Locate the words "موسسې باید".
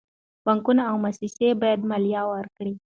1.03-1.79